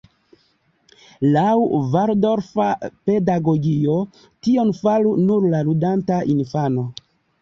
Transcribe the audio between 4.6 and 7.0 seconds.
faru nur la ludanta infano.